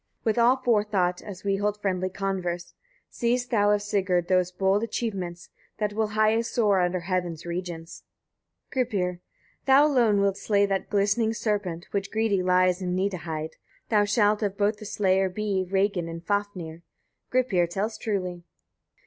[0.23, 2.73] with all forethought, as we hold friendly converse;
[3.07, 8.01] seest thou of Sigurd those bold achievements, that will highest soar under heaven's regions?"
[8.73, 8.97] Gripir.
[9.19, 9.19] 11.
[9.67, 13.57] Thou alone wilt slay that glistening serpent, which greedy lies on Gnitaheid;
[13.89, 16.81] thou shalt of both the slayer be, Regin and Fafnir.
[17.31, 18.43] Gripir tells truly.